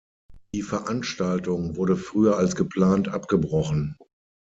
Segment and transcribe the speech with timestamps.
[0.55, 3.99] Die Veranstaltung wurde früher als geplant abgebrochen.